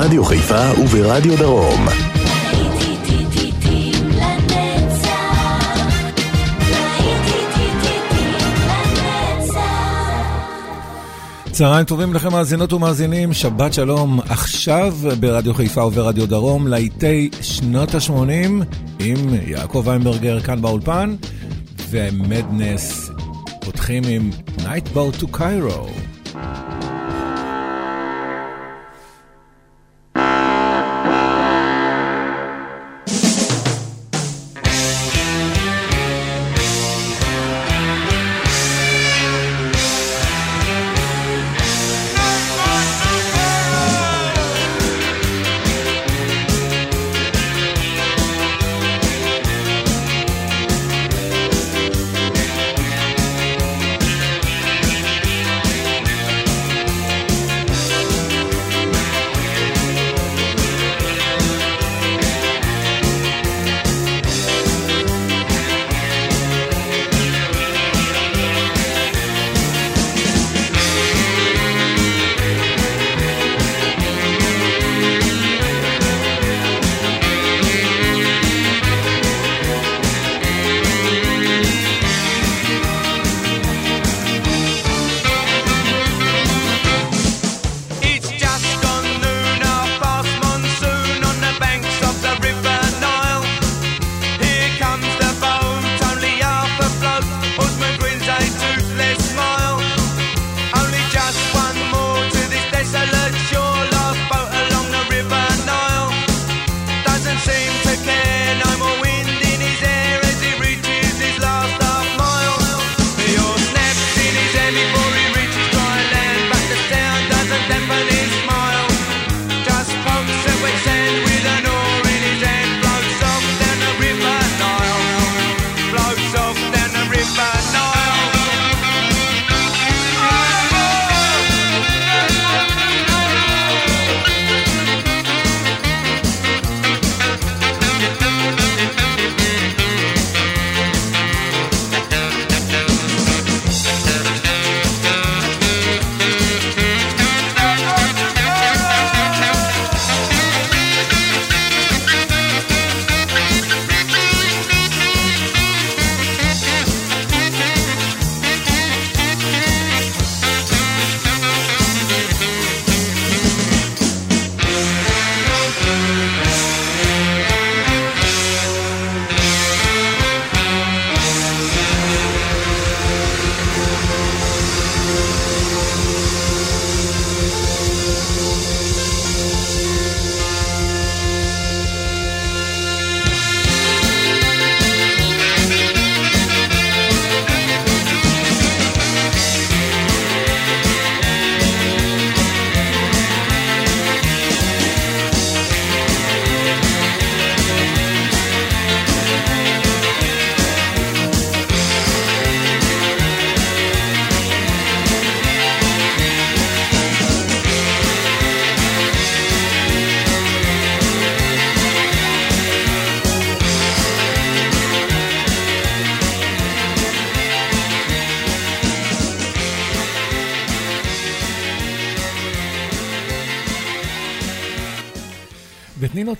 [0.00, 1.86] ברדיו חיפה וברדיו דרום.
[11.50, 18.64] צהריים טובים לכם מאזינות ומאזינים, שבת שלום עכשיו ברדיו חיפה וברדיו דרום, להיטי שנות ה-80
[18.98, 21.16] עם יעקב ויינברגר כאן באולפן
[21.90, 23.10] ומדנס
[23.60, 25.99] פותחים עם Night Boat to Cairo.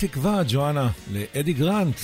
[0.00, 1.96] תקווה, ג'ואנה, לאדי גרנט.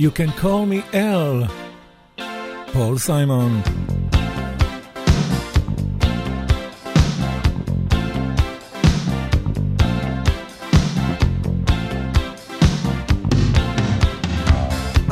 [0.00, 1.46] You Can Call Me Al,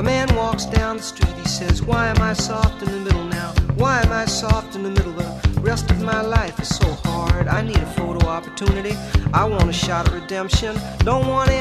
[0.02, 3.52] man walks down the street, he says, Why am I soft in the middle now?
[3.74, 5.12] Why am I soft in the middle?
[5.12, 7.46] The rest of my life is so hard.
[7.46, 8.96] I need a photo opportunity.
[9.34, 10.74] I want a shot at redemption.
[11.00, 11.60] Don't want any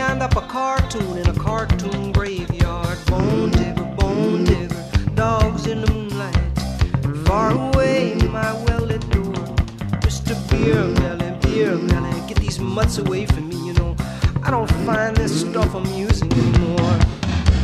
[14.58, 16.98] don't find this stuff amusing anymore.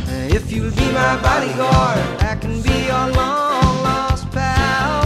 [0.06, 5.02] Uh, if you'll be my bodyguard, I can be your long lost pal.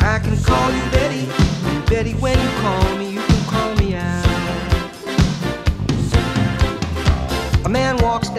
[0.00, 1.26] I can call you Betty,
[1.90, 2.89] Betty, when you call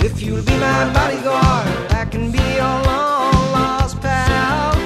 [0.00, 4.76] If you'll be my bodyguard, I can be your long lost pal.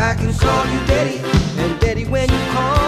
[0.00, 1.18] I can call you Betty,
[1.58, 2.87] and Betty, when you call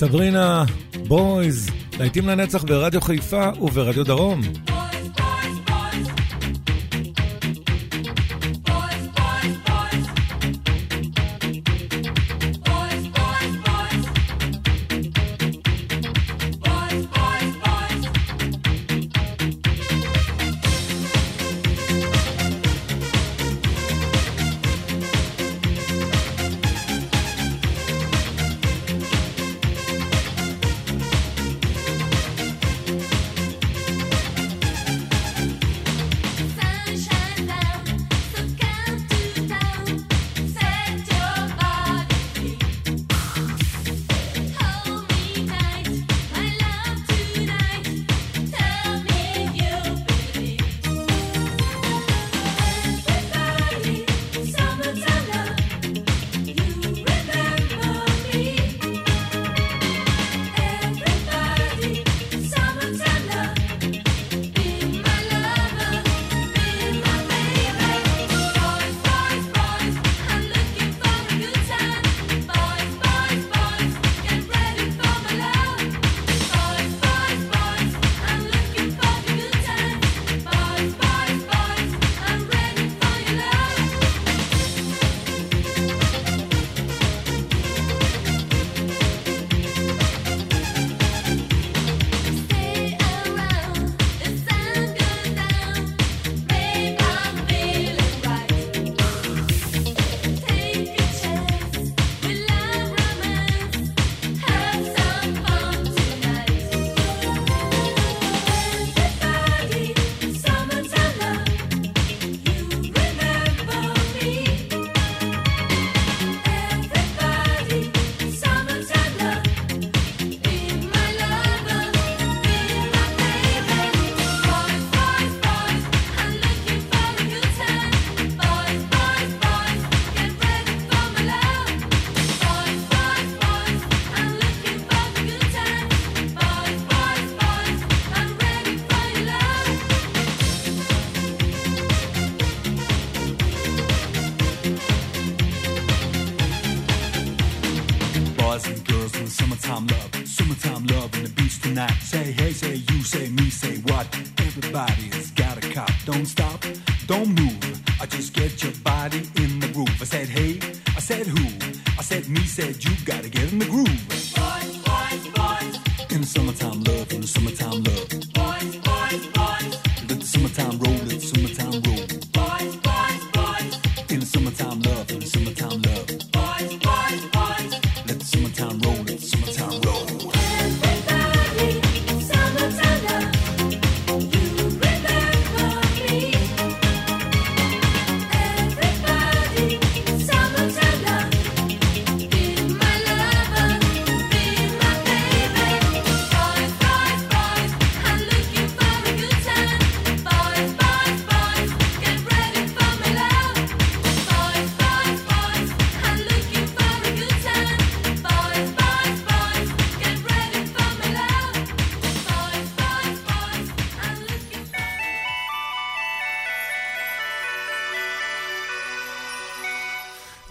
[0.00, 0.64] סברינה,
[1.08, 4.40] בויז, להיטים לנצח ברדיו חיפה וברדיו דרום.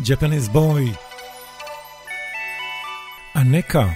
[0.09, 0.93] ג'פניס בוי.
[3.35, 3.87] הנקה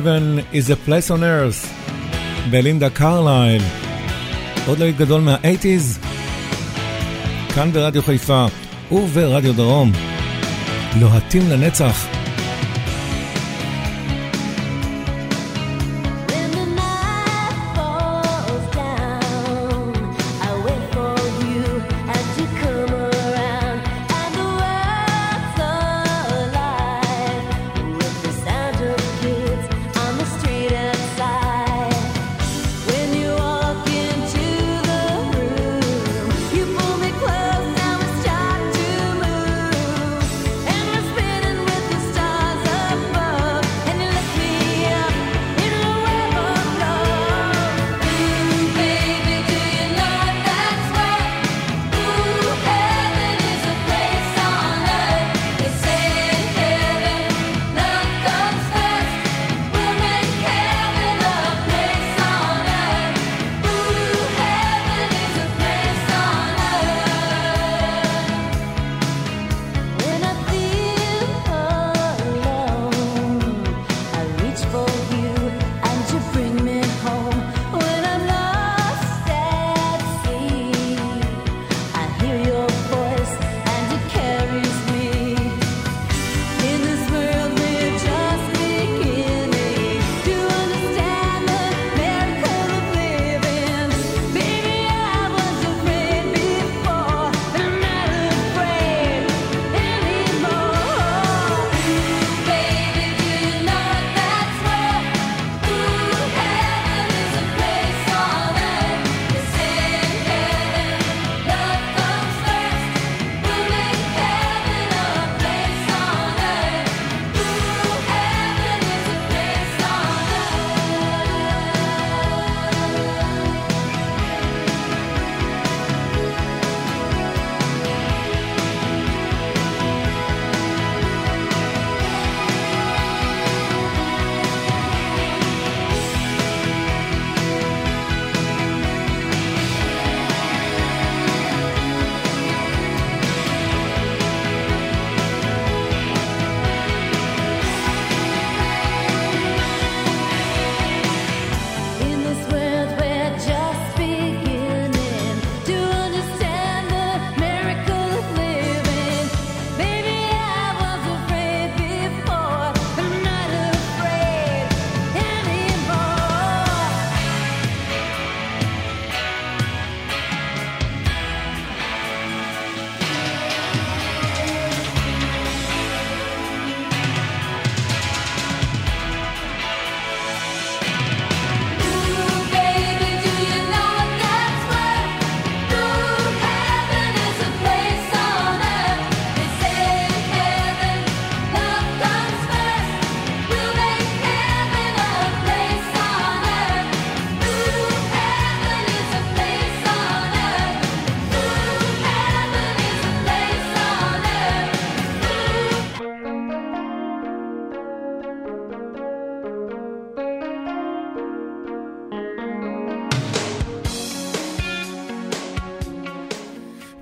[0.00, 1.66] Heaven is a Place on Earth,
[2.50, 3.62] בלינדה קרלייל.
[4.66, 6.06] עוד להיט גדול מה-80's,
[7.54, 8.46] כאן ברדיו חיפה
[8.92, 9.92] וברדיו דרום.
[11.00, 12.09] לוהטים לנצח.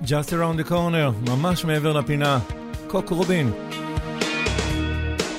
[0.09, 2.39] Just around the corner, ממש מעבר לפינה,
[2.87, 3.51] קוק רובין.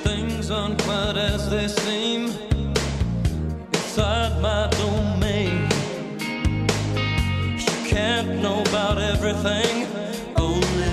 [0.04, 2.20] Things aren't quite as they seem
[3.72, 4.68] inside my.
[7.66, 9.74] You can't know about everything,
[10.46, 10.90] only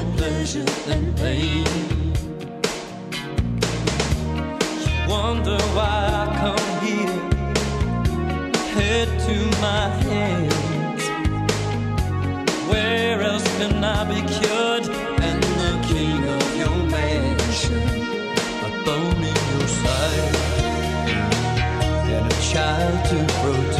[0.93, 1.07] and
[5.13, 7.17] wonder why I come here,
[8.75, 9.35] head to
[9.65, 10.66] my head
[13.57, 14.87] can I be cured?
[15.27, 17.83] And the king of your mansion,
[18.67, 20.35] a bone in your side,
[22.15, 23.76] and a child to protect.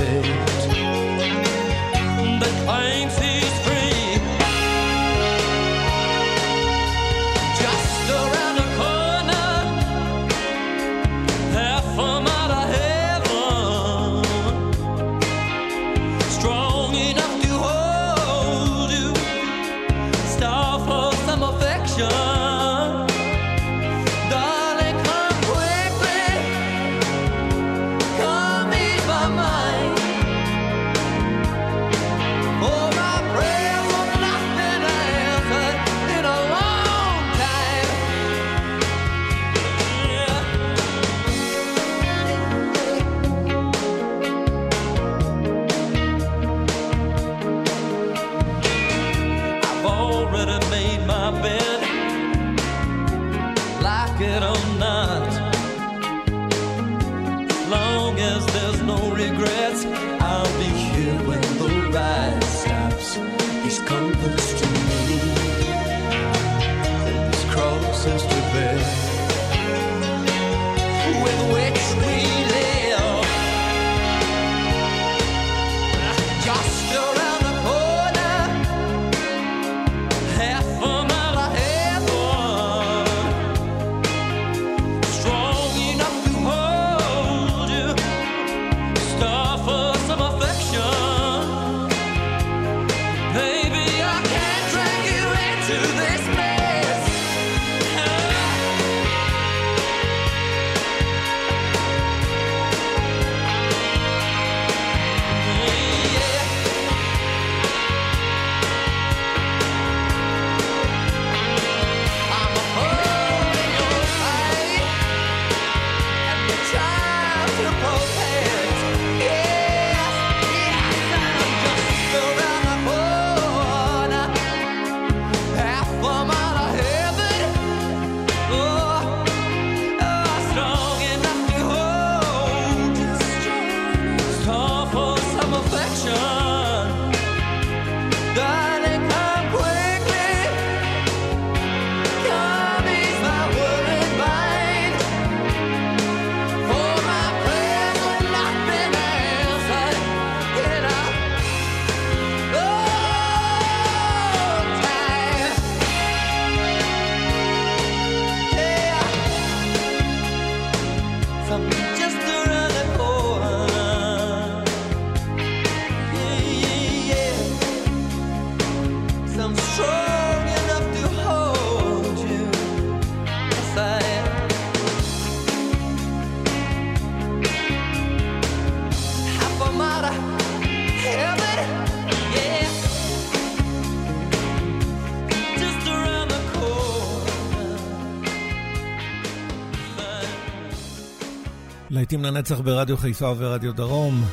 [192.26, 194.24] להיטים לנצח ברדיו חיפה וברדיו דרום.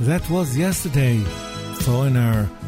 [0.00, 1.18] That was yesterday,
[1.80, 2.59] foreigner.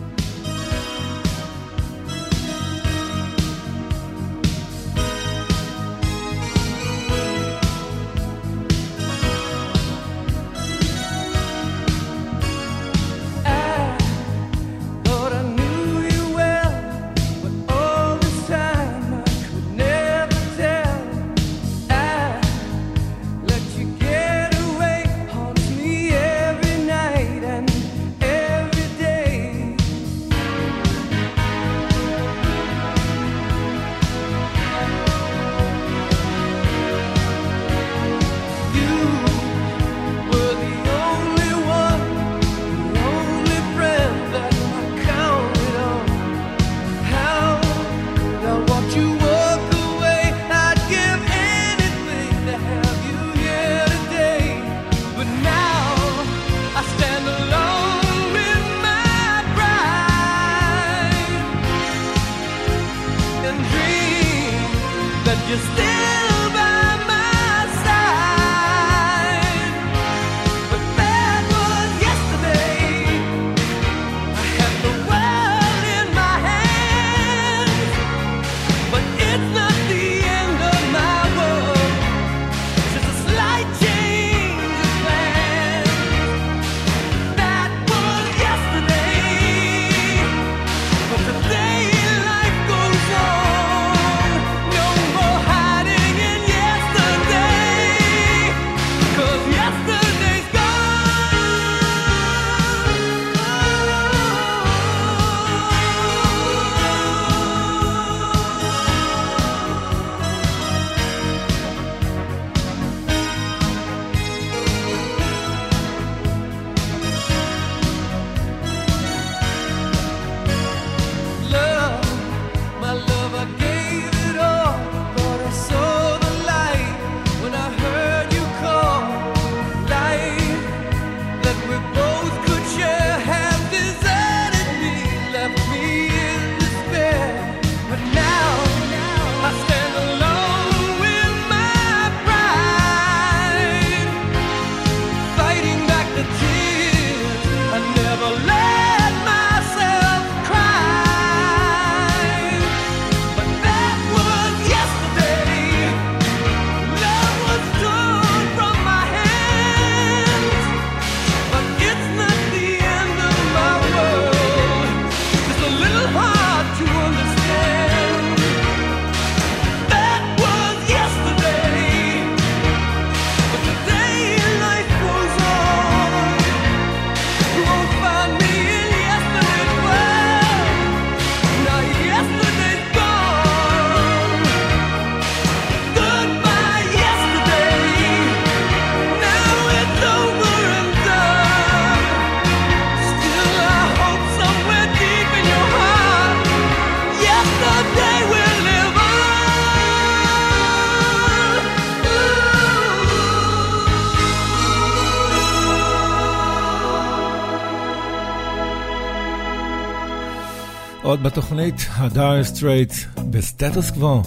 [211.03, 212.93] עוד בתוכנית, הדייר סטרייט
[213.29, 214.21] בסטטוס קוו.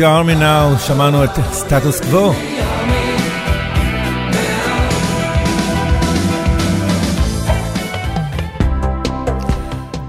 [0.00, 2.32] the Army Now, שמענו את סטטוס קוו.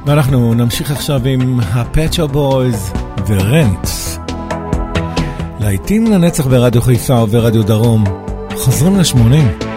[0.05, 2.93] ואנחנו נמשיך עכשיו עם הפצ'ו בויז
[3.27, 4.19] ורנטס.
[5.59, 8.03] להיטים לנצח ברדיו חיפה וברדיו דרום,
[8.55, 9.70] חוזרים לשמונים.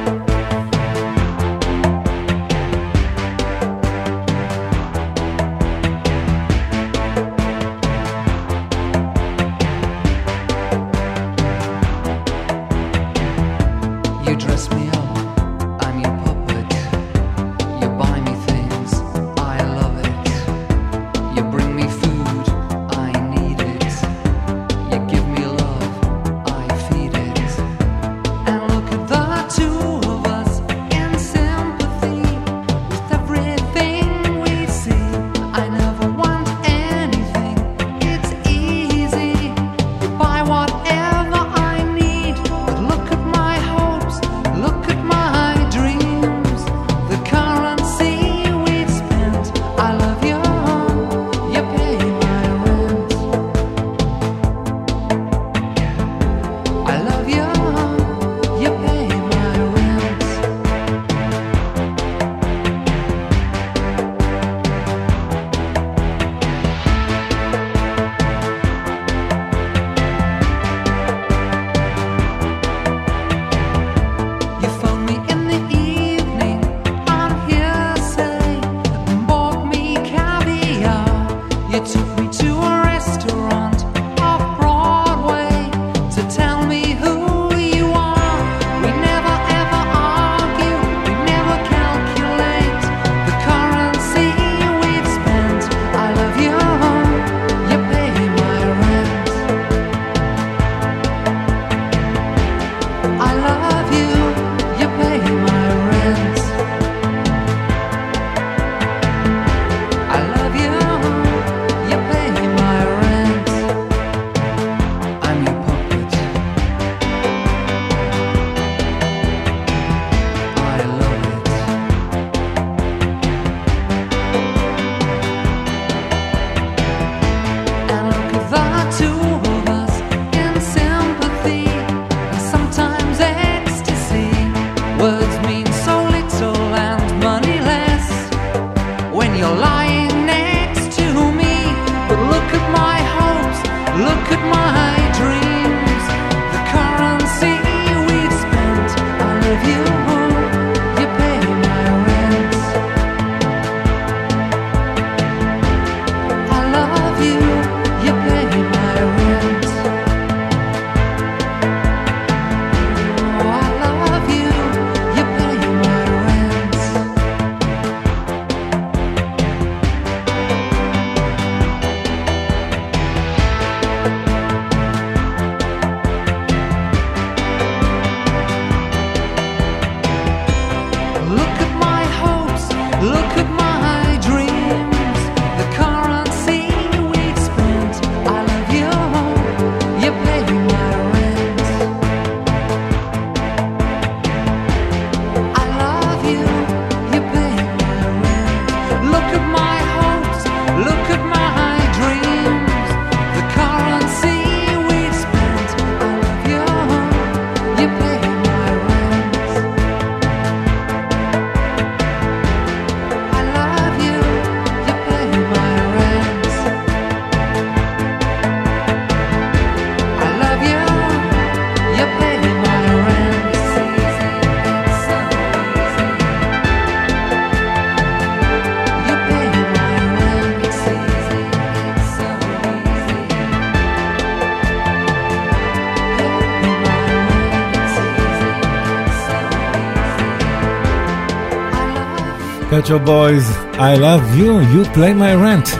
[242.84, 245.78] פצ'ו בויז, I love you, you play my rent.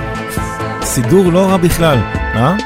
[0.83, 1.99] סידור לא רע בכלל,
[2.35, 2.57] אה?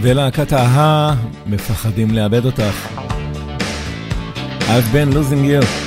[0.00, 1.14] ולהקת ההה,
[1.46, 2.88] מפחדים לאבד אותך.
[4.60, 5.85] I've been losing you.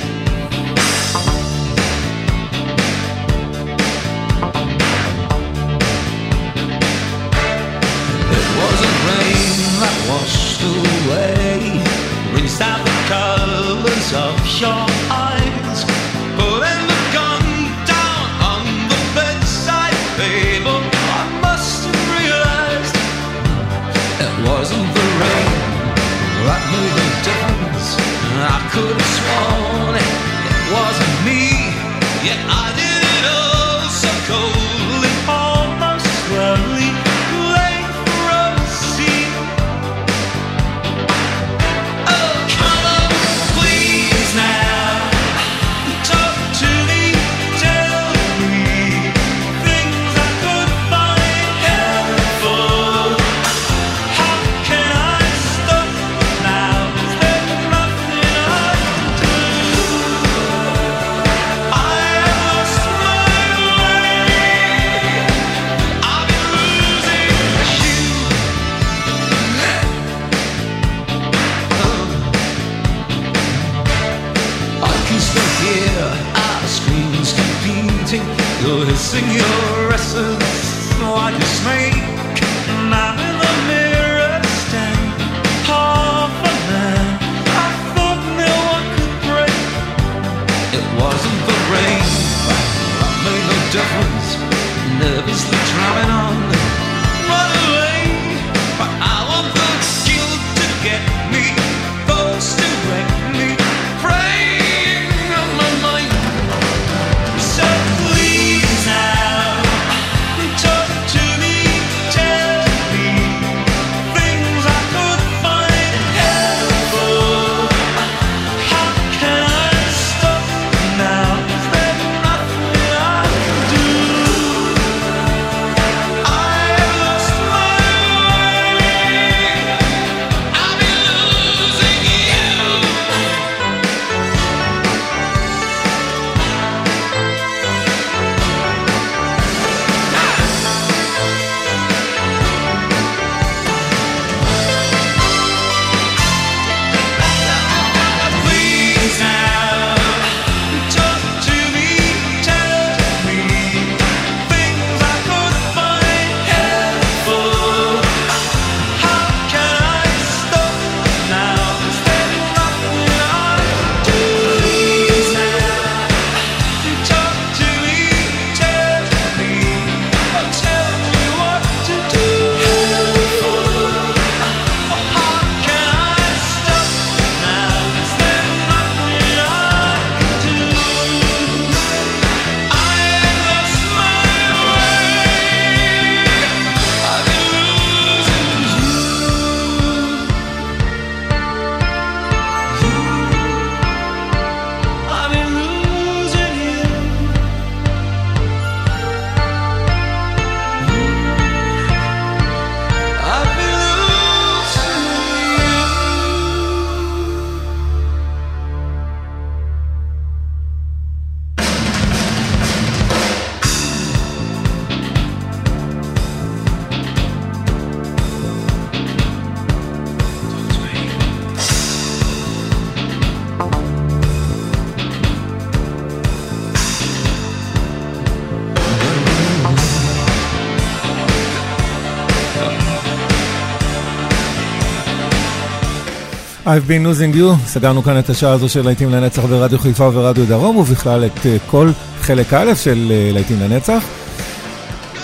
[236.70, 240.46] I've been losing you, סגרנו כאן את השעה הזו של להיטים לנצח ברדיו חיפה ורדיו
[240.46, 241.90] דרום, ובכלל את אה, כל
[242.20, 244.04] חלק א' של אה, להיטים לנצח.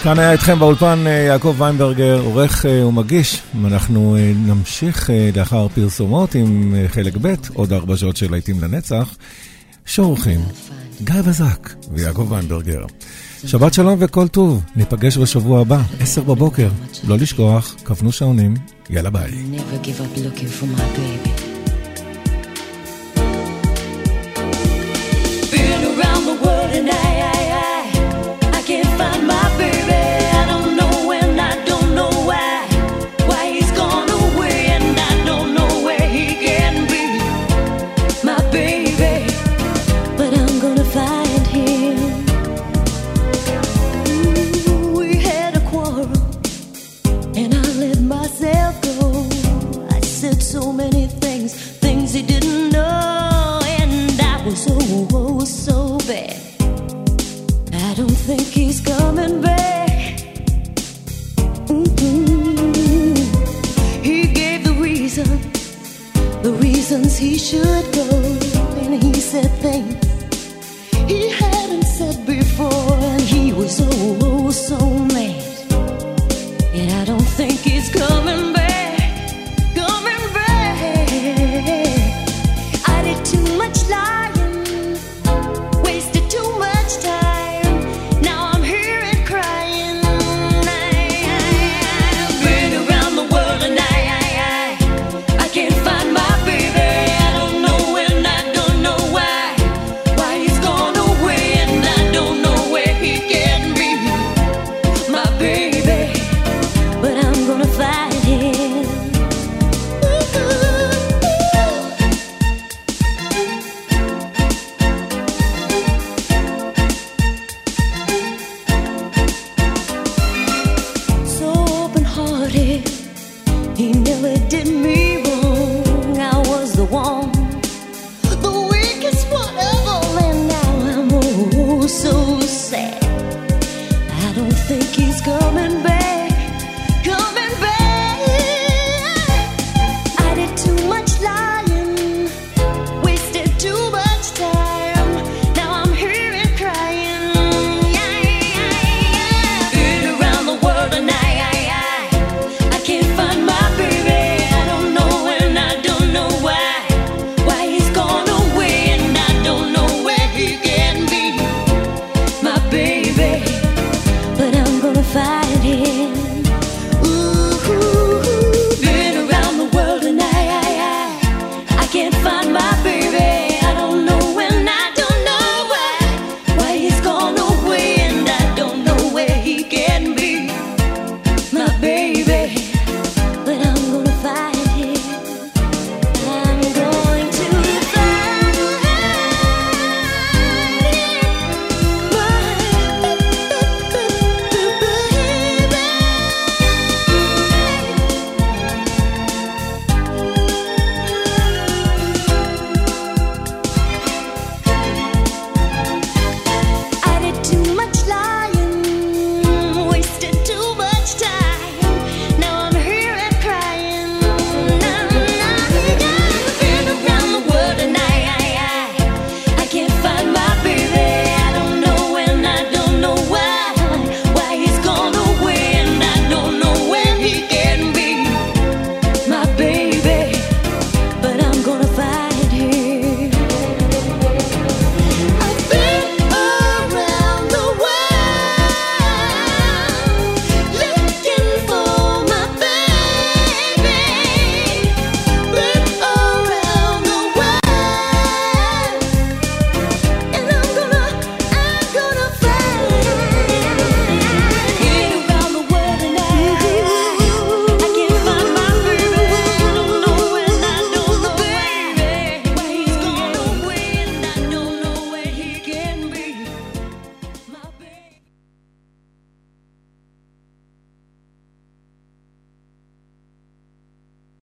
[0.03, 3.43] כאן היה איתכם באולפן אה, יעקב ויינברגר, עורך ומגיש.
[3.65, 4.17] אנחנו
[4.47, 9.17] נמשיך לאחר פרסומות עם חלק ב', עוד ארבע שעות של להיטים לנצח,
[9.85, 10.41] שעורכים
[11.03, 12.85] גיא בזק ויעקב ויינברגר.
[13.47, 16.69] שבת שלום וכל טוב, ניפגש בשבוע הבא, עשר בבוקר.
[17.09, 18.55] לא לשכוח, כוונו שעונים,
[18.91, 19.33] יאללה ביי.
[66.43, 68.09] the reasons he should go.
[68.83, 70.07] And he said things
[71.07, 74.86] he hadn't said before, and he was oh, oh so